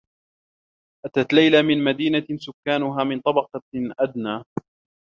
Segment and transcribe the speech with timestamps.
[1.05, 3.61] أتت ليلى من مدينة سكّانها من طبقة
[3.99, 4.43] أدنى.